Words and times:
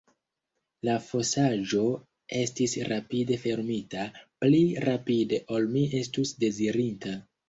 La 0.87 0.93
fosaĵo 1.07 1.81
estis 2.39 2.73
rapide 2.87 3.37
fermita, 3.43 4.05
pli 4.45 4.61
rapide 4.87 5.39
ol 5.59 5.69
mi 5.75 5.85
estus 6.01 6.33
dezirinta. 6.45 7.15